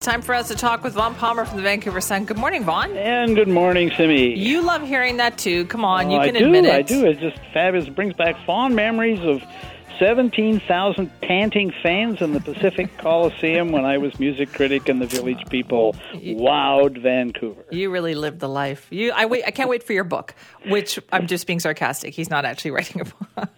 Time 0.00 0.22
for 0.22 0.34
us 0.34 0.48
to 0.48 0.54
talk 0.54 0.82
with 0.82 0.94
Vaughn 0.94 1.14
Palmer 1.14 1.44
from 1.44 1.58
the 1.58 1.62
Vancouver 1.62 2.00
Sun. 2.00 2.24
Good 2.24 2.38
morning, 2.38 2.64
Vaughn. 2.64 2.96
And 2.96 3.34
good 3.34 3.48
morning, 3.48 3.90
Simi. 3.98 4.34
You 4.34 4.62
love 4.62 4.80
hearing 4.80 5.18
that 5.18 5.36
too. 5.36 5.66
Come 5.66 5.84
on, 5.84 6.06
oh, 6.06 6.14
you 6.14 6.20
can 6.20 6.36
I 6.36 6.38
do, 6.38 6.46
admit 6.46 6.64
it. 6.64 6.72
I 6.72 6.80
do. 6.80 7.04
It's 7.04 7.20
just 7.20 7.36
fabulous. 7.52 7.86
It 7.86 7.94
brings 7.94 8.14
back 8.14 8.34
fond 8.46 8.74
memories 8.74 9.20
of 9.20 9.42
17,000 9.98 11.20
panting 11.20 11.70
fans 11.82 12.22
in 12.22 12.32
the 12.32 12.40
Pacific 12.40 12.96
Coliseum 12.96 13.72
when 13.72 13.84
I 13.84 13.98
was 13.98 14.18
music 14.18 14.50
critic 14.54 14.88
and 14.88 15.02
the 15.02 15.06
village 15.06 15.46
people 15.50 15.94
wowed 16.14 17.02
Vancouver. 17.02 17.62
You 17.70 17.90
really 17.90 18.14
lived 18.14 18.40
the 18.40 18.48
life. 18.48 18.86
You, 18.88 19.12
I 19.12 19.26
wait. 19.26 19.44
I 19.46 19.50
can't 19.50 19.68
wait 19.68 19.82
for 19.82 19.92
your 19.92 20.04
book. 20.04 20.34
Which 20.66 20.98
I'm 21.12 21.26
just 21.26 21.46
being 21.46 21.60
sarcastic. 21.60 22.14
He's 22.14 22.30
not 22.30 22.46
actually 22.46 22.70
writing 22.70 23.02
a 23.02 23.04
book. 23.04 23.50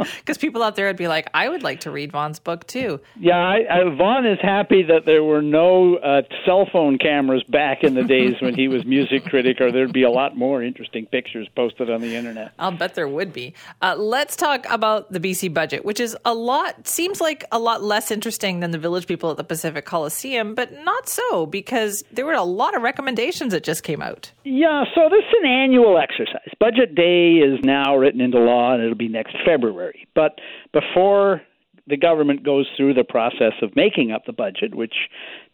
Because 0.20 0.38
people 0.38 0.62
out 0.62 0.76
there 0.76 0.86
would 0.86 0.96
be 0.96 1.08
like, 1.08 1.28
I 1.34 1.48
would 1.48 1.62
like 1.62 1.80
to 1.80 1.90
read 1.90 2.12
Vaughn's 2.12 2.38
book 2.38 2.66
too. 2.66 3.00
Yeah, 3.18 3.36
I, 3.36 3.60
I, 3.70 3.96
Vaughn 3.96 4.26
is 4.26 4.38
happy 4.40 4.82
that 4.82 5.06
there 5.06 5.24
were 5.24 5.42
no 5.42 5.96
uh, 5.96 6.22
cell 6.44 6.68
phone 6.70 6.98
cameras 6.98 7.42
back 7.44 7.82
in 7.82 7.94
the 7.94 8.04
days 8.04 8.34
when 8.40 8.54
he 8.54 8.68
was 8.68 8.84
music 8.84 9.24
critic, 9.24 9.60
or 9.60 9.72
there'd 9.72 9.92
be 9.92 10.02
a 10.02 10.10
lot 10.10 10.36
more 10.36 10.62
interesting 10.62 11.06
pictures 11.06 11.48
posted 11.56 11.90
on 11.90 12.00
the 12.00 12.14
internet. 12.14 12.52
I'll 12.58 12.70
bet 12.72 12.94
there 12.94 13.08
would 13.08 13.32
be. 13.32 13.54
Uh, 13.82 13.96
let's 13.96 14.36
talk 14.36 14.66
about 14.70 15.10
the 15.12 15.20
BC 15.20 15.52
budget, 15.52 15.84
which 15.84 16.00
is 16.00 16.16
a 16.24 16.34
lot, 16.34 16.86
seems 16.86 17.20
like 17.20 17.44
a 17.50 17.58
lot 17.58 17.82
less 17.82 18.10
interesting 18.10 18.60
than 18.60 18.70
the 18.70 18.78
village 18.78 19.06
people 19.06 19.30
at 19.30 19.36
the 19.36 19.44
Pacific 19.44 19.84
Coliseum, 19.84 20.54
but 20.54 20.72
not 20.84 21.08
so 21.08 21.46
because 21.46 22.04
there 22.12 22.26
were 22.26 22.34
a 22.34 22.42
lot 22.42 22.76
of 22.76 22.82
recommendations 22.82 23.52
that 23.52 23.64
just 23.64 23.82
came 23.82 24.02
out. 24.02 24.30
Yeah, 24.44 24.84
so 24.94 25.08
this 25.10 25.24
is 25.24 25.34
an 25.42 25.48
annual 25.48 25.98
exercise. 25.98 26.48
Budget 26.58 26.94
day 26.94 27.34
is 27.34 27.58
now 27.64 27.96
written 27.96 28.20
into 28.20 28.38
law, 28.38 28.72
and 28.72 28.82
it'll 28.82 28.94
be 28.94 29.08
next 29.08 29.34
February. 29.44 29.89
But 30.14 30.38
before 30.72 31.42
the 31.86 31.96
government 31.96 32.44
goes 32.44 32.66
through 32.76 32.94
the 32.94 33.04
process 33.04 33.52
of 33.62 33.74
making 33.76 34.12
up 34.12 34.24
the 34.26 34.32
budget, 34.32 34.74
which 34.74 34.94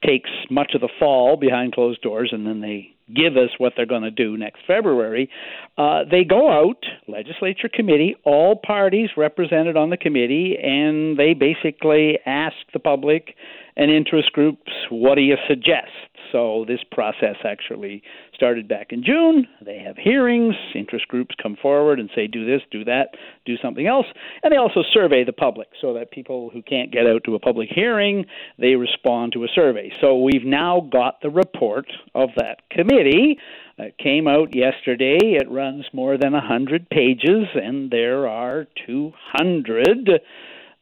takes 0.04 0.30
much 0.50 0.72
of 0.74 0.80
the 0.80 0.88
fall 0.98 1.36
behind 1.36 1.72
closed 1.72 2.02
doors, 2.02 2.30
and 2.32 2.46
then 2.46 2.60
they 2.60 2.94
give 3.14 3.36
us 3.36 3.50
what 3.58 3.72
they're 3.76 3.86
going 3.86 4.02
to 4.02 4.10
do 4.10 4.36
next 4.36 4.60
February. 4.66 5.30
Uh, 5.78 6.02
they 6.10 6.24
go 6.24 6.50
out, 6.50 6.84
legislature 7.08 7.68
committee, 7.72 8.16
all 8.24 8.56
parties 8.56 9.10
represented 9.16 9.76
on 9.76 9.90
the 9.90 9.96
committee, 9.96 10.56
and 10.60 11.16
they 11.16 11.32
basically 11.32 12.18
ask 12.26 12.56
the 12.72 12.80
public 12.80 13.34
and 13.76 13.90
interest 13.90 14.32
groups, 14.32 14.72
what 14.90 15.14
do 15.14 15.20
you 15.20 15.36
suggest? 15.48 15.92
So 16.32 16.64
this 16.66 16.80
process 16.90 17.36
actually 17.44 18.02
started 18.34 18.68
back 18.68 18.88
in 18.90 19.02
June. 19.04 19.46
They 19.64 19.78
have 19.78 19.96
hearings. 19.96 20.54
Interest 20.74 21.06
groups 21.08 21.34
come 21.42 21.56
forward 21.60 22.00
and 22.00 22.10
say, 22.14 22.26
do 22.26 22.44
this, 22.44 22.62
do 22.70 22.84
that, 22.84 23.14
do 23.44 23.56
something 23.62 23.86
else. 23.86 24.06
And 24.42 24.52
they 24.52 24.56
also 24.56 24.82
survey 24.92 25.24
the 25.24 25.32
public 25.32 25.68
so 25.80 25.94
that 25.94 26.10
people 26.10 26.50
who 26.50 26.62
can't 26.62 26.92
get 26.92 27.06
out 27.06 27.24
to 27.24 27.34
a 27.34 27.38
public 27.38 27.68
hearing, 27.74 28.26
they 28.58 28.74
respond 28.74 29.32
to 29.32 29.44
a 29.44 29.48
survey. 29.54 29.92
So 30.00 30.20
we've 30.20 30.44
now 30.44 30.80
got 30.80 31.20
the 31.22 31.30
report 31.30 31.86
of 32.14 32.30
that 32.36 32.68
committee. 32.70 33.38
It 33.78 33.98
came 33.98 34.26
out 34.26 34.54
yesterday. 34.54 35.18
It 35.20 35.50
runs 35.50 35.84
more 35.92 36.16
than 36.16 36.32
100 36.32 36.88
pages, 36.88 37.46
and 37.54 37.90
there 37.90 38.26
are 38.26 38.66
200 38.86 40.10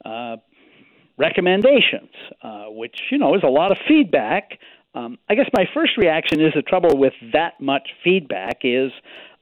uh, 0.04 0.36
recommendations, 1.16 2.10
uh, 2.42 2.64
which, 2.68 2.96
you 3.10 3.18
know, 3.18 3.34
is 3.34 3.42
a 3.42 3.50
lot 3.50 3.72
of 3.72 3.78
feedback 3.88 4.58
um, 4.94 5.18
I 5.28 5.34
guess 5.34 5.48
my 5.56 5.64
first 5.74 5.96
reaction 5.96 6.40
is 6.40 6.52
the 6.54 6.62
trouble 6.62 6.96
with 6.96 7.14
that 7.32 7.60
much 7.60 7.88
feedback 8.02 8.58
is 8.62 8.92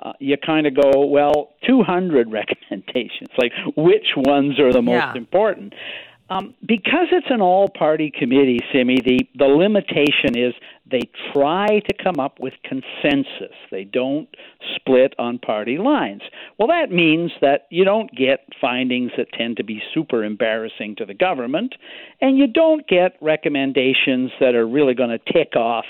uh, 0.01 0.13
you 0.19 0.37
kind 0.37 0.67
of 0.67 0.75
go, 0.75 1.07
well, 1.07 1.51
200 1.67 2.31
recommendations. 2.33 3.29
Like, 3.39 3.53
which 3.77 4.07
ones 4.17 4.59
are 4.59 4.73
the 4.73 4.83
most 4.83 4.95
yeah. 4.95 5.15
important? 5.17 5.75
Um, 6.33 6.55
because 6.67 7.09
it's 7.13 7.27
an 7.31 7.41
all 7.41 7.69
party 7.69 8.11
committee, 8.11 8.61
Simi, 8.73 9.01
the, 9.05 9.21
the 9.37 9.45
limitation 9.45 10.37
is 10.37 10.55
they 10.91 11.03
try 11.33 11.67
to 11.67 11.95
come 12.03 12.19
up 12.19 12.39
with 12.41 12.55
consensus. 12.65 13.55
They 13.71 13.85
don't 13.85 14.29
split 14.77 15.15
on 15.19 15.39
party 15.39 15.79
lines. 15.79 16.23
Well, 16.59 16.69
that 16.69 16.91
means 16.91 17.33
that 17.41 17.67
you 17.71 17.85
don't 17.85 18.11
get 18.17 18.47
findings 18.61 19.13
that 19.17 19.27
tend 19.37 19.59
to 19.59 19.65
be 19.65 19.83
super 19.93 20.25
embarrassing 20.25 20.97
to 20.97 21.05
the 21.05 21.15
government, 21.15 21.75
and 22.21 22.39
you 22.39 22.47
don't 22.47 22.87
get 22.89 23.17
recommendations 23.21 24.31
that 24.41 24.55
are 24.55 24.67
really 24.67 24.95
going 24.95 25.11
to 25.11 25.33
tick 25.33 25.55
off 25.57 25.87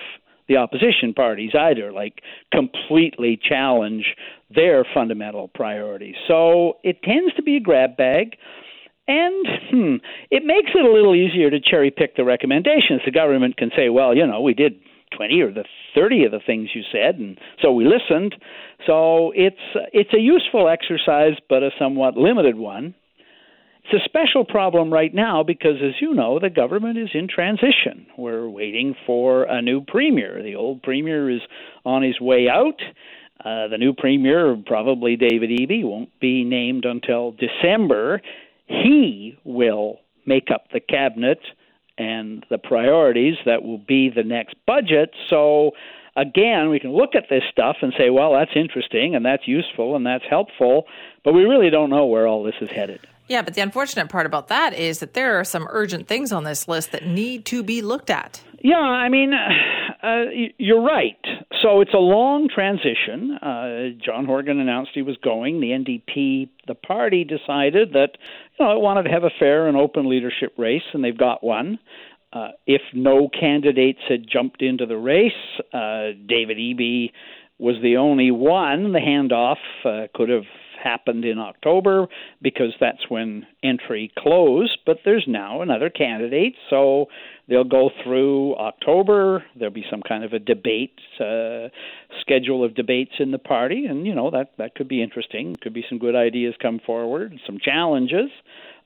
the 0.49 0.57
opposition 0.57 1.15
parties 1.15 1.53
either, 1.59 1.93
like 1.93 2.21
completely 2.53 3.39
challenge 3.43 4.07
their 4.55 4.85
fundamental 4.93 5.49
priorities. 5.49 6.17
So 6.27 6.79
it 6.83 7.03
tends 7.03 7.33
to 7.35 7.43
be 7.43 7.57
a 7.57 7.61
grab 7.61 7.97
bag. 7.97 8.37
And 9.09 9.47
hmm, 9.71 9.95
it 10.31 10.45
makes 10.45 10.71
it 10.75 10.85
a 10.85 10.93
little 10.93 11.15
easier 11.15 11.51
to 11.51 11.59
cherry 11.61 11.91
pick 11.91 12.17
the 12.17 12.25
recommendations. 12.25 13.01
The 13.05 13.11
government 13.11 13.57
can 13.57 13.71
say, 13.77 13.89
well, 13.89 14.15
you 14.15 14.27
know, 14.27 14.41
we 14.41 14.55
did 14.55 14.75
20 15.17 15.41
or 15.41 15.53
the 15.53 15.65
30 15.95 16.25
of 16.25 16.33
the 16.33 16.41
things 16.45 16.71
you 16.75 16.83
said, 16.91 17.17
and 17.17 17.39
so 17.61 17.73
we 17.73 17.85
listened. 17.85 18.35
So 18.87 19.33
it's 19.35 19.57
it's 19.93 20.15
a 20.15 20.21
useful 20.21 20.69
exercise, 20.69 21.35
but 21.49 21.63
a 21.63 21.71
somewhat 21.79 22.17
limited 22.17 22.57
one. 22.57 22.95
It's 23.85 24.03
a 24.03 24.09
special 24.09 24.45
problem 24.45 24.93
right 24.93 25.13
now 25.13 25.43
because, 25.43 25.77
as 25.85 26.01
you 26.01 26.15
know, 26.15 26.39
the 26.39 26.51
government 26.51 26.99
is 26.99 27.11
in 27.15 27.27
transition. 27.27 28.07
We're 28.17 28.49
waiting 28.49 28.95
for 29.07 29.43
a 29.43 29.61
new 29.61 29.85
premier. 29.85 30.41
The 30.43 30.55
old 30.55 30.83
premier 30.83 31.29
is 31.29 31.41
on 31.85 32.03
his 32.03 32.21
way 32.21 32.49
out. 32.49 32.81
Uh, 33.45 33.67
the 33.67 33.79
new 33.79 33.93
premier, 33.93 34.57
probably 34.67 35.17
David 35.17 35.51
Eby, 35.51 35.83
won't 35.83 36.11
be 36.21 36.45
named 36.45 36.85
until 36.85 37.33
December 37.33 38.23
he 38.83 39.39
will 39.45 39.99
make 40.27 40.49
up 40.53 40.65
the 40.73 40.81
cabinet 40.81 41.39
and 41.99 42.45
the 42.51 42.59
priorities 42.59 43.35
that 43.45 43.63
will 43.63 43.79
be 43.79 44.11
the 44.15 44.23
next 44.23 44.55
budget. 44.67 45.11
So, 45.29 45.73
again, 46.17 46.71
we 46.71 46.81
can 46.81 46.93
look 46.93 47.15
at 47.15 47.25
this 47.29 47.43
stuff 47.51 47.77
and 47.83 47.93
say, 47.99 48.11
well, 48.11 48.33
that's 48.33 48.53
interesting 48.55 49.15
and 49.15 49.25
that's 49.25 49.47
useful 49.47 49.95
and 49.97 50.07
that's 50.07 50.25
helpful, 50.29 50.85
but 51.25 51.33
we 51.33 51.43
really 51.43 51.71
don't 51.71 51.91
know 51.91 52.07
where 52.07 52.27
all 52.27 52.43
this 52.43 52.55
is 52.61 52.71
headed. 52.71 53.01
Yeah, 53.29 53.43
but 53.43 53.55
the 53.55 53.61
unfortunate 53.61 54.09
part 54.09 54.27
about 54.27 54.49
that 54.49 54.75
is 54.75 54.99
that 54.99 55.15
there 55.15 55.39
are 55.39 55.45
some 55.45 55.67
urgent 55.71 56.09
things 56.09 56.33
on 56.33 56.45
this 56.45 56.67
list 56.67 56.93
that 56.93 57.07
need 57.07 57.45
to 57.47 57.63
be 57.63 57.81
looked 57.81 58.11
at. 58.11 58.43
Yeah, 58.61 58.77
I 58.77 59.09
mean, 59.09 59.33
uh, 59.33 60.25
you're 60.59 60.83
right. 60.83 61.17
So 61.63 61.81
it's 61.81 61.95
a 61.95 61.99
long 61.99 62.49
transition. 62.53 63.39
Uh, 63.41 63.91
John 64.05 64.27
Horgan 64.27 64.59
announced 64.59 64.91
he 64.95 65.03
was 65.03 65.17
going. 65.23 65.61
The 65.61 65.69
NDP, 65.69 66.49
the 66.67 66.75
party, 66.75 67.25
decided 67.25 67.93
that 67.93 68.19
you 68.59 68.67
know 68.67 68.73
it 68.73 68.81
wanted 68.81 69.05
to 69.05 69.11
have 69.11 69.23
a 69.23 69.31
fair 69.39 69.69
and 69.69 69.77
open 69.77 70.11
leadership 70.11 70.55
race, 70.59 70.83
and 70.93 71.05
they've 71.05 71.17
got 71.17 71.45
one. 71.45 71.79
Uh, 72.33 72.49
if 72.67 72.81
no 72.95 73.29
candidates 73.29 74.01
had 74.09 74.27
jumped 74.29 74.63
into 74.63 74.87
the 74.87 74.97
race, 74.97 75.33
uh, 75.73 76.17
David 76.27 76.57
Eby 76.57 77.13
was 77.59 77.77
the 77.83 77.97
only 77.99 78.31
one. 78.31 78.93
The 78.93 78.99
handoff 78.99 79.57
uh, 79.85 80.09
could 80.15 80.31
have 80.31 80.45
happened 80.83 81.25
in 81.25 81.39
October 81.39 82.07
because 82.41 82.75
that's 82.81 83.09
when 83.09 83.47
entry 83.63 84.13
closed, 84.19 84.79
but 84.87 84.99
there's 85.05 85.25
now 85.27 85.63
another 85.63 85.91
candidate, 85.91 86.55
so 86.71 87.07
they'll 87.49 87.65
go 87.65 87.91
through 88.03 88.57
October. 88.57 89.45
There'll 89.57 89.75
be 89.75 89.87
some 89.91 90.03
kind 90.03 90.25
of 90.25 90.33
a 90.33 90.39
debate 90.39 90.99
uh, 91.21 91.69
schedule 92.21 92.65
of 92.65 92.75
debates 92.75 93.13
in 93.19 93.31
the 93.31 93.39
party, 93.39 93.87
and 93.87 94.07
you 94.07 94.15
know 94.15 94.31
that 94.31 94.53
that 94.59 94.75
could 94.75 94.89
be 94.89 95.03
interesting. 95.03 95.57
Could 95.61 95.75
be 95.75 95.85
some 95.89 95.99
good 95.99 96.15
ideas 96.15 96.55
come 96.61 96.81
forward, 96.85 97.35
some 97.47 97.59
challenges. 97.63 98.31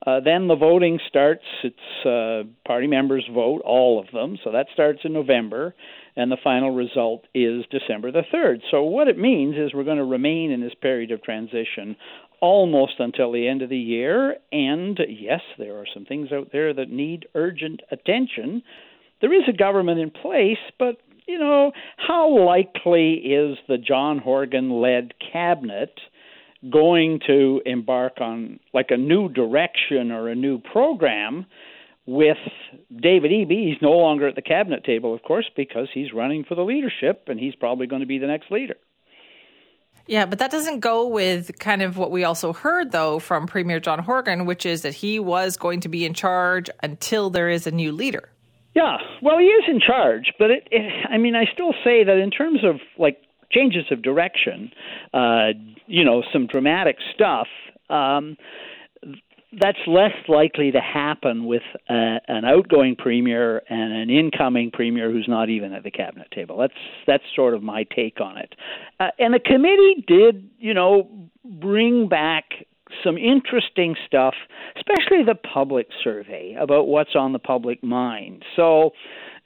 Uh, 0.06 0.20
then 0.20 0.46
the 0.46 0.54
voting 0.54 1.00
starts. 1.08 1.44
It's 1.64 2.06
uh, 2.06 2.48
party 2.66 2.86
members 2.86 3.28
vote, 3.32 3.60
all 3.64 3.98
of 3.98 4.06
them. 4.12 4.38
So 4.44 4.52
that 4.52 4.66
starts 4.72 5.00
in 5.02 5.12
November, 5.12 5.74
and 6.14 6.30
the 6.30 6.36
final 6.42 6.70
result 6.70 7.24
is 7.34 7.64
December 7.70 8.12
the 8.12 8.22
3rd. 8.32 8.60
So 8.70 8.82
what 8.82 9.08
it 9.08 9.18
means 9.18 9.56
is 9.56 9.74
we're 9.74 9.84
going 9.84 9.96
to 9.96 10.04
remain 10.04 10.52
in 10.52 10.60
this 10.60 10.74
period 10.80 11.10
of 11.10 11.22
transition 11.22 11.96
almost 12.40 12.94
until 13.00 13.32
the 13.32 13.48
end 13.48 13.62
of 13.62 13.70
the 13.70 13.76
year. 13.76 14.36
And 14.52 14.98
yes, 15.08 15.40
there 15.58 15.76
are 15.78 15.86
some 15.92 16.04
things 16.04 16.30
out 16.32 16.50
there 16.52 16.72
that 16.72 16.90
need 16.90 17.26
urgent 17.34 17.80
attention. 17.90 18.62
There 19.20 19.32
is 19.32 19.48
a 19.48 19.56
government 19.56 19.98
in 19.98 20.10
place, 20.10 20.58
but 20.78 20.98
you 21.26 21.40
know, 21.40 21.72
how 21.96 22.46
likely 22.46 23.14
is 23.14 23.58
the 23.66 23.78
John 23.78 24.18
Horgan 24.18 24.80
led 24.80 25.14
cabinet 25.32 25.98
going 26.70 27.20
to 27.26 27.60
embark 27.66 28.20
on 28.20 28.60
like 28.72 28.90
a 28.90 28.96
new 28.96 29.28
direction 29.28 30.10
or 30.10 30.28
a 30.28 30.34
new 30.34 30.58
program 30.58 31.46
with 32.06 32.38
David 32.94 33.30
Eby. 33.30 33.68
He's 33.68 33.82
no 33.82 33.92
longer 33.92 34.28
at 34.28 34.34
the 34.34 34.42
cabinet 34.42 34.84
table, 34.84 35.14
of 35.14 35.22
course, 35.22 35.46
because 35.56 35.88
he's 35.92 36.12
running 36.12 36.44
for 36.44 36.54
the 36.54 36.62
leadership 36.62 37.24
and 37.26 37.38
he's 37.38 37.54
probably 37.54 37.86
going 37.86 38.00
to 38.00 38.06
be 38.06 38.18
the 38.18 38.26
next 38.26 38.50
leader. 38.50 38.76
Yeah, 40.08 40.24
but 40.24 40.38
that 40.38 40.52
doesn't 40.52 40.80
go 40.80 41.08
with 41.08 41.58
kind 41.58 41.82
of 41.82 41.98
what 41.98 42.12
we 42.12 42.22
also 42.22 42.52
heard, 42.52 42.92
though, 42.92 43.18
from 43.18 43.48
Premier 43.48 43.80
John 43.80 43.98
Horgan, 43.98 44.46
which 44.46 44.64
is 44.64 44.82
that 44.82 44.94
he 44.94 45.18
was 45.18 45.56
going 45.56 45.80
to 45.80 45.88
be 45.88 46.04
in 46.04 46.14
charge 46.14 46.70
until 46.80 47.28
there 47.28 47.48
is 47.48 47.66
a 47.66 47.72
new 47.72 47.90
leader. 47.90 48.28
Yeah, 48.76 48.98
well, 49.20 49.38
he 49.38 49.46
is 49.46 49.64
in 49.66 49.80
charge, 49.80 50.32
but 50.38 50.50
it, 50.50 50.68
it, 50.70 50.92
I 51.10 51.16
mean, 51.18 51.34
I 51.34 51.46
still 51.52 51.72
say 51.82 52.04
that 52.04 52.18
in 52.18 52.30
terms 52.30 52.60
of 52.62 52.76
like 52.98 53.16
changes 53.50 53.84
of 53.90 54.02
direction, 54.02 54.70
uh, 55.14 55.48
you 55.86 56.04
know, 56.04 56.22
some 56.32 56.46
dramatic 56.46 56.96
stuff. 57.14 57.48
Um, 57.88 58.36
that's 59.58 59.78
less 59.86 60.12
likely 60.28 60.72
to 60.72 60.80
happen 60.80 61.46
with 61.46 61.62
a, 61.88 62.18
an 62.28 62.44
outgoing 62.44 62.96
premier 62.96 63.62
and 63.68 63.92
an 63.92 64.10
incoming 64.10 64.70
premier 64.70 65.10
who's 65.10 65.26
not 65.28 65.48
even 65.48 65.72
at 65.72 65.82
the 65.82 65.90
cabinet 65.90 66.28
table. 66.30 66.58
That's 66.58 66.74
that's 67.06 67.22
sort 67.34 67.54
of 67.54 67.62
my 67.62 67.84
take 67.84 68.20
on 68.20 68.36
it. 68.38 68.54
Uh, 69.00 69.08
and 69.18 69.32
the 69.32 69.40
committee 69.40 70.04
did, 70.06 70.50
you 70.58 70.74
know, 70.74 71.08
bring 71.44 72.08
back 72.08 72.66
some 73.02 73.16
interesting 73.16 73.96
stuff, 74.06 74.34
especially 74.76 75.24
the 75.24 75.34
public 75.34 75.88
survey 76.04 76.56
about 76.58 76.86
what's 76.86 77.14
on 77.14 77.32
the 77.32 77.38
public 77.38 77.82
mind. 77.82 78.44
So 78.54 78.92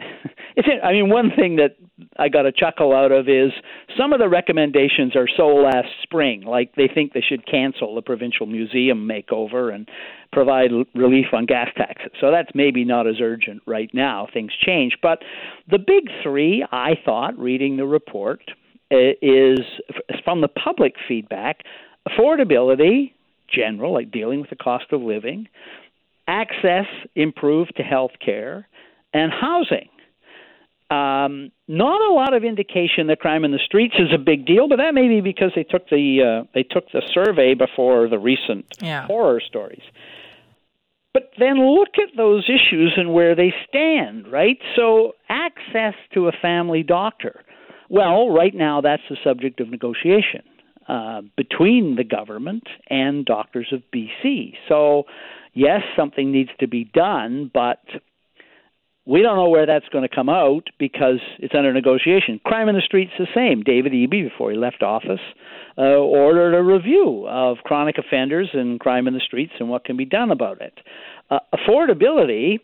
it's 0.57 0.69
I 0.83 0.93
mean 0.93 1.11
one 1.11 1.31
thing 1.35 1.57
that 1.57 1.77
I 2.19 2.29
got 2.29 2.47
a 2.47 2.53
chuckle 2.53 2.95
out 2.95 3.13
of 3.13 3.29
is 3.29 3.53
some 3.99 4.13
of 4.13 4.19
the 4.19 4.29
recommendations 4.29 5.17
are 5.17 5.29
so 5.37 5.49
last 5.49 5.89
spring 6.03 6.43
like 6.43 6.75
they 6.75 6.89
think 6.93 7.13
they 7.13 7.25
should 7.27 7.47
cancel 7.47 7.95
the 7.95 8.03
provincial 8.03 8.47
museum 8.47 9.09
makeover 9.09 9.75
and 9.75 9.89
provide 10.33 10.71
relief 10.95 11.27
on 11.33 11.47
gas 11.47 11.69
taxes. 11.77 12.13
So 12.21 12.31
that's 12.31 12.51
maybe 12.55 12.85
not 12.85 13.07
as 13.07 13.17
urgent 13.21 13.63
right 13.67 13.91
now. 13.93 14.29
Things 14.33 14.53
change, 14.65 14.97
but 15.03 15.21
the 15.71 15.79
big 15.79 16.09
3 16.23 16.67
I 16.71 16.93
thought 17.05 17.39
reading 17.39 17.77
the 17.77 17.87
report 17.87 18.43
eh, 18.91 19.13
is 19.21 19.61
from 20.25 20.41
the 20.41 20.49
public 20.49 20.95
feedback 21.07 21.59
affordability 22.09 23.13
general 23.49 23.93
like 23.93 24.11
dealing 24.11 24.41
with 24.41 24.51
the 24.51 24.57
cost 24.57 24.87
of 24.93 25.03
living 25.03 25.47
access 26.29 26.87
improved 27.17 27.75
to 27.77 27.83
health 27.83 28.13
care 28.25 28.69
and 29.13 29.33
housing. 29.33 29.89
Um, 30.91 31.53
not 31.69 32.01
a 32.01 32.13
lot 32.13 32.35
of 32.35 32.43
indication 32.43 33.07
that 33.07 33.21
crime 33.21 33.45
in 33.45 33.53
the 33.53 33.61
streets 33.65 33.95
is 33.97 34.09
a 34.13 34.19
big 34.19 34.45
deal, 34.45 34.69
but 34.69 34.77
that 34.77 34.93
may 34.93 35.07
be 35.07 35.21
because 35.21 35.53
they 35.55 35.63
took 35.63 35.89
the 35.89 36.43
uh, 36.43 36.49
they 36.53 36.65
took 36.65 36.91
the 36.93 37.03
survey 37.15 37.55
before 37.55 38.09
the 38.09 38.19
recent 38.19 38.67
yeah. 38.81 39.07
horror 39.07 39.41
stories. 39.41 39.83
But 41.13 41.31
then 41.39 41.59
look 41.59 41.91
at 41.97 42.17
those 42.17 42.49
issues 42.49 42.95
and 42.97 43.13
where 43.13 43.35
they 43.37 43.53
stand, 43.69 44.31
right? 44.31 44.59
So 44.77 45.13
access 45.29 45.95
to 46.15 46.29
a 46.29 46.33
family 46.33 46.83
doctor. 46.83 47.45
Well, 47.89 48.31
right 48.31 48.55
now 48.55 48.81
that's 48.81 49.03
the 49.09 49.17
subject 49.25 49.61
of 49.61 49.69
negotiation 49.69 50.43
uh, 50.89 51.23
between 51.37 51.97
the 51.97 52.05
government 52.05 52.65
and 52.89 53.25
doctors 53.25 53.73
of 53.73 53.83
BC. 53.95 54.55
So 54.69 55.05
yes, 55.53 55.83
something 55.97 56.33
needs 56.33 56.51
to 56.61 56.69
be 56.69 56.85
done, 56.85 57.51
but 57.53 57.79
we 59.07 59.23
don't 59.23 59.37
know 59.37 59.49
where 59.49 59.67
that's 59.67 59.89
going 59.89 60.07
to 60.07 60.15
come 60.15 60.29
out 60.29 60.69
because 60.79 61.21
it's 61.39 61.55
under 61.57 61.73
negotiation. 61.73 62.41
Crime 62.45 62.69
in 62.69 62.75
the 62.75 62.83
streets 62.83 63.13
the 63.19 63.27
same. 63.35 63.63
David 63.63 63.93
Eby, 63.93 64.29
before 64.29 64.51
he 64.51 64.59
left 64.59 64.83
office, 64.83 65.21
uh, 65.79 65.83
ordered 65.83 66.55
a 66.55 66.63
review 66.63 67.27
of 67.29 67.59
chronic 67.65 67.97
offenders 67.99 68.51
and 68.53 68.79
crime 68.79 69.09
in 69.09 69.15
the 69.15 69.21
streets 69.21 69.53
and 69.59 69.69
what 69.69 69.85
can 69.85 69.97
be 69.97 70.05
done 70.05 70.31
about 70.31 70.61
it. 70.61 70.75
Uh, 71.31 71.39
affordability. 71.55 72.59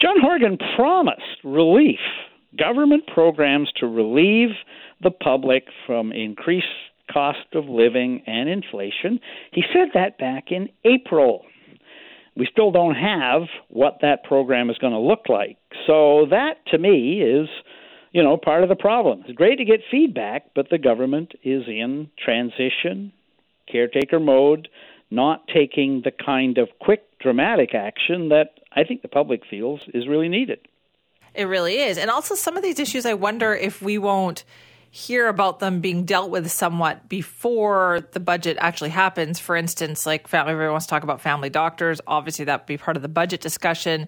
John 0.00 0.16
Horgan 0.20 0.58
promised 0.76 1.44
relief, 1.44 2.00
government 2.58 3.04
programs 3.12 3.70
to 3.76 3.86
relieve 3.86 4.50
the 5.02 5.10
public 5.10 5.64
from 5.86 6.12
increased 6.12 6.66
cost 7.12 7.46
of 7.54 7.66
living 7.66 8.22
and 8.26 8.48
inflation. 8.48 9.20
He 9.52 9.62
said 9.72 9.88
that 9.94 10.18
back 10.18 10.44
in 10.50 10.68
April 10.84 11.44
we 12.36 12.48
still 12.50 12.70
don't 12.70 12.94
have 12.94 13.42
what 13.68 13.98
that 14.02 14.24
program 14.24 14.70
is 14.70 14.78
going 14.78 14.92
to 14.92 14.98
look 14.98 15.28
like. 15.28 15.58
So 15.86 16.26
that 16.30 16.64
to 16.68 16.78
me 16.78 17.20
is 17.20 17.48
you 18.12 18.22
know 18.22 18.36
part 18.36 18.62
of 18.62 18.68
the 18.68 18.76
problem. 18.76 19.24
It's 19.26 19.36
great 19.36 19.56
to 19.56 19.64
get 19.64 19.80
feedback, 19.90 20.46
but 20.54 20.68
the 20.70 20.78
government 20.78 21.32
is 21.42 21.64
in 21.66 22.10
transition, 22.22 23.12
caretaker 23.70 24.20
mode, 24.20 24.68
not 25.10 25.46
taking 25.48 26.02
the 26.04 26.12
kind 26.12 26.58
of 26.58 26.68
quick 26.80 27.02
dramatic 27.20 27.74
action 27.74 28.28
that 28.30 28.58
I 28.74 28.84
think 28.84 29.02
the 29.02 29.08
public 29.08 29.42
feels 29.48 29.80
is 29.94 30.08
really 30.08 30.28
needed. 30.28 30.60
It 31.34 31.44
really 31.44 31.78
is. 31.78 31.96
And 31.98 32.10
also 32.10 32.34
some 32.34 32.56
of 32.56 32.62
these 32.62 32.78
issues 32.78 33.06
I 33.06 33.14
wonder 33.14 33.54
if 33.54 33.80
we 33.80 33.98
won't 33.98 34.44
hear 34.94 35.28
about 35.28 35.58
them 35.58 35.80
being 35.80 36.04
dealt 36.04 36.30
with 36.30 36.50
somewhat 36.50 37.08
before 37.08 38.06
the 38.12 38.20
budget 38.20 38.58
actually 38.60 38.90
happens. 38.90 39.38
For 39.38 39.56
instance, 39.56 40.04
like 40.04 40.28
family, 40.28 40.52
everyone 40.52 40.72
wants 40.72 40.86
to 40.86 40.90
talk 40.90 41.02
about 41.02 41.22
family 41.22 41.48
doctors. 41.48 41.98
Obviously, 42.06 42.44
that 42.44 42.60
would 42.60 42.66
be 42.66 42.76
part 42.76 42.98
of 42.98 43.02
the 43.02 43.08
budget 43.08 43.40
discussion. 43.40 44.06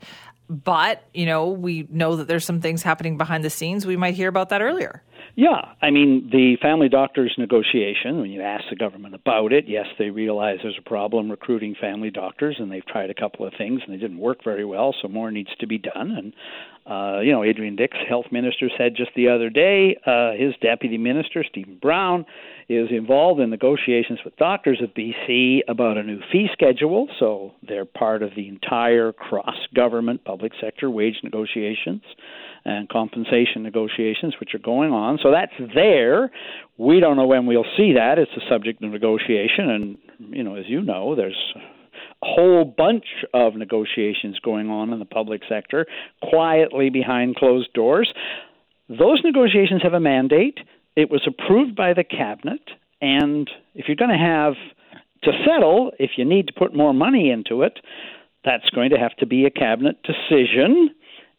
But, 0.49 1.03
you 1.15 1.27
know, 1.27 1.49
we 1.49 1.89
know 1.91 2.17
that 2.17 2.29
there's 2.29 2.45
some 2.45 2.61
things 2.61 2.83
happening 2.83 3.17
behind 3.17 3.45
the 3.45 3.51
scenes. 3.51 3.87
We 3.87 3.97
might 3.97 4.15
hear 4.15 4.29
about 4.29 4.51
that 4.51 4.61
earlier. 4.61 5.03
Yeah, 5.37 5.73
I 5.83 5.91
mean, 5.91 6.29
the 6.31 6.57
family 6.63 6.89
doctors 6.89 7.35
negotiation, 7.39 8.21
when 8.21 8.31
you 8.31 8.41
ask 8.41 8.65
the 8.71 8.77
government 8.77 9.15
about 9.15 9.53
it, 9.53 9.65
yes, 9.67 9.87
they 9.99 10.11
realize 10.11 10.59
there's 10.63 10.79
a 10.79 10.89
problem 10.89 11.29
recruiting 11.31 11.75
family 11.81 12.11
doctors, 12.11 12.57
and 12.61 12.71
they've 12.71 12.87
tried 12.87 13.11
a 13.11 13.15
couple 13.15 13.45
of 13.45 13.53
things 13.59 13.81
and 13.85 13.93
they 13.93 13.99
didn't 13.99 14.19
work 14.19 14.45
very 14.45 14.65
well, 14.65 14.95
so 15.03 15.09
more 15.09 15.33
needs 15.33 15.51
to 15.59 15.67
be 15.67 15.79
done. 15.79 16.13
And, 16.13 16.33
uh, 16.87 17.21
you 17.21 17.33
know, 17.33 17.43
Adrian 17.43 17.77
Dix, 17.77 17.97
health 18.07 18.27
minister, 18.31 18.69
said 18.77 18.95
just 18.95 19.11
the 19.17 19.29
other 19.29 19.49
day 19.49 19.97
uh, 20.07 20.33
his 20.33 20.55
deputy 20.61 20.99
minister, 20.99 21.43
Stephen 21.49 21.79
Brown, 21.81 22.27
is 22.69 22.89
involved 22.91 23.41
in 23.41 23.49
negotiations 23.49 24.19
with 24.25 24.37
doctors 24.37 24.83
of 24.83 24.91
BC 24.91 25.61
about 25.67 25.97
a 25.97 26.03
new 26.03 26.21
fee 26.31 26.49
schedule, 26.53 27.09
so 27.19 27.53
they're 27.67 27.87
part 27.87 28.23
of 28.23 28.31
the 28.37 28.49
entire 28.49 29.13
cross 29.13 29.57
government 29.75 30.25
public 30.25 30.53
sector 30.61 30.91
wage 30.91 31.17
negotiations 31.23 32.03
and 32.67 32.89
compensation 32.89 33.63
negotiations, 33.63 34.35
which 34.41 34.55
are 34.55 34.59
going 34.59 34.91
on. 34.93 35.19
So 35.23 35.31
that's 35.31 35.53
there. 35.75 36.31
We 36.79 37.01
don't 37.01 37.17
know 37.17 37.27
when 37.27 37.47
we'll 37.47 37.67
see 37.77 37.95
that. 37.95 38.19
It's 38.19 38.33
a 38.37 38.49
subject 38.51 38.83
of 38.83 38.91
negotiation, 38.91 39.71
and 39.71 39.99
you 40.19 40.43
know, 40.43 40.57
as 40.57 40.65
you 40.69 40.83
know, 40.83 41.15
there's 41.15 41.55
whole 42.25 42.65
bunch 42.65 43.05
of 43.33 43.55
negotiations 43.55 44.39
going 44.41 44.71
on 44.71 44.93
in 44.93 44.99
the 44.99 45.05
public 45.05 45.43
sector, 45.49 45.87
quietly 46.23 46.91
behind 46.91 47.37
closed 47.37 47.73
doors. 47.73 48.13
Those 48.89 49.21
negotiations 49.25 49.83
have 49.83 49.95
a 49.95 50.01
mandate. 50.01 50.59
It 50.97 51.11
was 51.11 51.27
approved 51.27 51.77
by 51.77 51.93
the 51.95 52.05
cabinet, 52.05 52.63
and 53.01 53.51
if 53.75 53.87
you're 53.89 53.97
going 53.97 54.11
to 54.11 54.17
have 54.17 54.55
to 55.25 55.33
settle, 55.47 55.93
if 55.99 56.13
you 56.17 56.25
need 56.25 56.49
to 56.49 56.53
put 56.53 56.75
more 56.75 56.93
money 56.93 57.31
into 57.31 57.63
it, 57.63 57.79
that's 58.45 58.69
going 58.71 58.91
to 58.91 58.99
have 58.99 59.17
to 59.17 59.27
be 59.27 59.47
a 59.47 59.51
cabinet 59.51 59.97
decision 60.03 60.91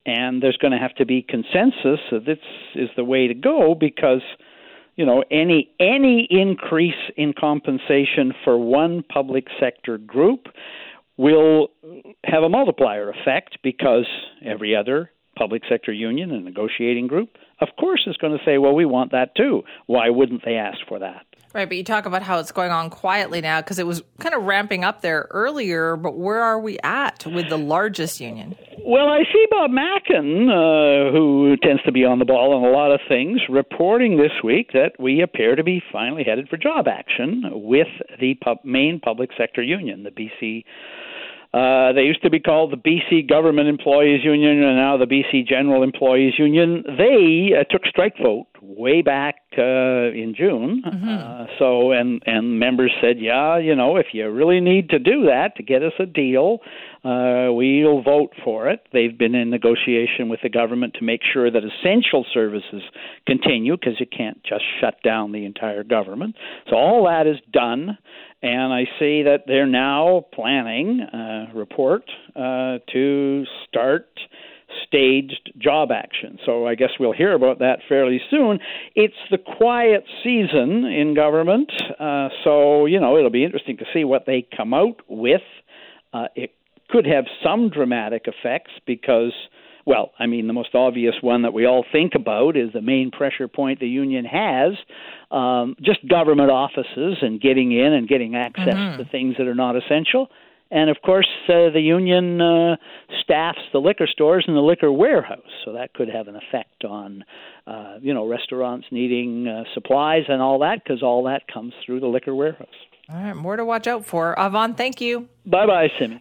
and 0.06 0.42
there's 0.42 0.58
going 0.58 0.72
to 0.72 0.78
have 0.78 0.96
to 0.96 1.06
be 1.06 1.22
consensus 1.22 2.00
that 2.12 2.26
this 2.26 2.38
is 2.76 2.90
the 2.96 3.04
way 3.04 3.28
to 3.28 3.34
go 3.34 3.74
because 3.74 4.22
you 4.96 5.06
know 5.06 5.24
any 5.32 5.72
any 5.80 6.28
increase 6.30 6.94
in 7.18 7.34
compensation 7.34 8.34
for 8.44 8.58
one 8.58 9.04
public 9.04 9.48
sector 9.60 9.98
group 9.98 10.48
will 11.18 11.70
have 12.26 12.44
a 12.44 12.50
multiplier 12.50 13.10
effect 13.10 13.58
because 13.64 14.08
every 14.44 14.76
other 14.76 15.12
public 15.38 15.64
sector 15.70 15.92
union 15.92 16.32
and 16.32 16.46
negotiating 16.46 17.08
group 17.08 17.38
of 17.60 17.70
course 17.80 18.04
is 18.08 18.18
going 18.18 18.38
to 18.38 18.44
say 18.46 18.58
well 18.58 18.74
we 18.74 18.86
want 18.86 19.12
that 19.12 19.36
too 19.36 19.64
why 19.86 20.10
wouldn't 20.10 20.44
they 20.46 20.56
ask 20.56 20.80
for 20.88 21.00
that 21.00 21.26
Right, 21.54 21.70
but 21.70 21.78
you 21.78 21.86
talk 21.86 22.06
about 22.06 22.22
how 22.22 22.40
it's 22.40 22.52
going 22.52 22.72
on 22.72 22.90
quietly 22.90 23.40
now 23.40 23.62
because 23.62 23.80
it 23.80 23.88
was 23.88 24.04
kind 24.20 24.36
of 24.36 24.44
ramping 24.44 24.84
up 24.84 25.00
there 25.00 25.30
earlier, 25.32 25.96
but 25.96 26.18
where 26.18 26.44
are 26.44 26.60
we 26.60 26.78
at 26.84 27.26
with 27.26 27.48
the 27.48 27.58
largest 27.58 28.20
union? 28.20 28.58
Well, 28.88 29.08
I 29.08 29.24
see 29.34 29.48
Bob 29.50 29.72
Mackin, 29.72 30.48
uh, 30.48 31.12
who 31.12 31.58
tends 31.64 31.82
to 31.86 31.92
be 31.92 32.06
on 32.06 32.20
the 32.20 32.26
ball 32.26 32.54
on 32.54 32.64
a 32.64 32.72
lot 32.72 32.92
of 32.92 33.00
things, 33.10 33.42
reporting 33.50 34.18
this 34.18 34.44
week 34.44 34.74
that 34.74 34.92
we 35.00 35.22
appear 35.22 35.56
to 35.56 35.64
be 35.64 35.82
finally 35.92 36.24
headed 36.24 36.50
for 36.50 36.58
job 36.58 36.88
action 36.88 37.46
with 37.52 37.88
the 38.20 38.36
pub- 38.36 38.64
main 38.64 39.00
public 39.00 39.32
sector 39.36 39.64
union, 39.64 40.04
the 40.04 40.12
BC 40.12 40.66
uh, 41.56 41.94
they 41.94 42.02
used 42.02 42.22
to 42.22 42.30
be 42.30 42.40
called 42.40 42.74
the 42.74 42.76
BC 42.76 43.30
Government 43.30 43.70
Employees 43.70 44.26
Union 44.26 44.62
and 44.62 44.76
now 44.76 44.98
the 44.98 45.06
BC 45.06 45.48
General 45.48 45.84
Employees 45.84 46.34
Union. 46.38 46.84
They 46.86 47.52
uh, 47.58 47.64
took 47.72 47.86
strike 47.86 48.18
vote 48.22 48.48
way 48.68 49.02
back 49.02 49.36
uh, 49.58 49.62
in 49.62 50.34
June. 50.38 50.84
Mm-hmm. 50.86 51.10
Uh, 51.10 51.46
so 51.60 51.92
and 51.92 52.22
and 52.26 52.60
members 52.60 52.92
said, 53.02 53.20
yeah, 53.20 53.58
you 53.58 53.76
know, 53.76 53.98
if 53.98 54.08
you 54.14 54.30
really 54.30 54.60
need 54.60 54.90
to 54.90 55.00
do 55.00 55.26
that 55.26 55.56
to 55.58 55.64
get 55.64 55.84
us 55.84 55.94
a 56.00 56.06
deal, 56.06 56.60
uh, 57.04 57.52
we'll 57.52 58.02
vote 58.02 58.34
for 58.44 58.70
it. 58.70 58.88
They've 58.92 59.18
been 59.18 59.36
in 59.36 59.50
negotiation 59.50 60.30
with 60.30 60.42
the 60.42 60.50
government 60.50 60.96
to 61.00 61.04
make 61.04 61.22
sure 61.34 61.52
that 61.52 61.64
essential 61.64 62.26
services 62.34 62.82
continue 63.28 63.78
because 63.78 64.00
you 64.00 64.08
can't 64.08 64.44
just 64.44 64.64
shut 64.82 64.96
down 65.04 65.32
the 65.32 65.46
entire 65.46 65.84
government. 65.84 66.36
So 66.70 66.76
all 66.76 67.06
that 67.06 67.28
is 67.28 67.38
done 67.52 67.98
and 68.46 68.72
I 68.72 68.84
see 69.00 69.24
that 69.24 69.46
they're 69.48 69.66
now 69.66 70.26
planning 70.34 71.00
a 71.02 71.48
report 71.56 72.04
uh, 72.36 72.78
to 72.94 73.44
start 73.68 74.08
staged 74.86 75.52
job 75.58 75.90
action. 75.92 76.38
So 76.46 76.68
I 76.68 76.76
guess 76.76 76.92
we'll 77.00 77.14
hear 77.14 77.34
about 77.34 77.60
that 77.60 77.80
fairly 77.88 78.20
soon. 78.30 78.60
It's 78.96 79.14
the 79.32 79.38
quiet 79.38 80.04
season 80.24 80.86
in 80.86 81.14
government, 81.16 81.72
uh, 82.00 82.30
so 82.44 82.86
you 82.86 83.00
know 83.00 83.18
it'll 83.18 83.30
be 83.30 83.44
interesting 83.44 83.78
to 83.78 83.86
see 83.94 84.04
what 84.04 84.26
they 84.26 84.48
come 84.56 84.74
out 84.74 85.02
with. 85.08 85.42
Uh, 86.14 86.28
it 86.36 86.52
could 86.90 87.06
have 87.06 87.26
some 87.44 87.70
dramatic 87.70 88.26
effects 88.28 88.72
because 88.86 89.34
well, 89.86 90.14
I 90.18 90.26
mean, 90.26 90.48
the 90.48 90.54
most 90.54 90.74
obvious 90.74 91.14
one 91.22 91.44
that 91.44 91.54
we 91.54 91.66
all 91.66 91.86
think 91.92 92.14
about 92.16 92.58
is 92.58 92.74
the 92.74 92.82
main 92.82 93.12
pressure 93.12 93.48
point 93.48 93.80
the 93.80 93.88
union 93.88 94.26
has 94.26 94.74
um, 95.30 95.76
just 95.80 96.00
government 96.08 96.50
offices 96.50 97.18
and 97.22 97.40
getting 97.40 97.72
in 97.72 97.94
and 97.94 98.08
getting 98.08 98.36
access 98.36 98.74
mm-hmm. 98.74 99.04
to 99.04 99.10
things 99.10 99.36
that 99.38 99.48
are 99.48 99.56
not 99.56 99.76
essential. 99.76 100.30
And 100.72 100.90
of 100.90 100.98
course, 101.04 101.28
uh, 101.48 101.70
the 101.70 101.82
union 101.82 102.42
uh, 102.42 102.76
staffs 103.22 103.60
the 103.72 103.80
liquor 103.80 104.08
stores 104.08 104.46
and 104.48 104.58
the 104.58 104.62
liquor 104.62 104.92
warehouse, 104.92 105.40
so 105.64 105.74
that 105.74 105.94
could 105.94 106.10
have 106.10 106.28
an 106.28 106.36
effect 106.36 106.84
on, 106.84 107.24
uh, 107.68 107.98
you 108.02 108.14
know, 108.14 108.28
restaurants 108.28 108.88
needing 108.92 109.48
uh, 109.48 109.64
supplies 109.74 110.24
and 110.28 110.42
all 110.42 110.60
that, 110.60 110.84
because 110.84 111.04
all 111.04 111.24
that 111.26 111.44
comes 111.48 111.74
through 111.86 112.00
the 112.00 112.08
liquor 112.08 112.34
warehouse. 112.34 112.68
All 113.10 113.16
right, 113.18 113.36
more 113.36 113.56
to 113.56 113.64
watch 113.64 113.86
out 113.86 114.06
for. 114.06 114.38
Avon, 114.40 114.74
thank 114.74 115.00
you. 115.00 115.28
Bye 115.46 115.68
bye, 115.68 115.90
Simi. 116.00 116.20